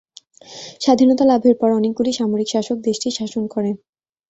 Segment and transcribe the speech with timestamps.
[0.81, 3.75] স্বাধীনতা লাভের পর অনেকগুলি সামরিক শাসক দেশটি শাসন করেন।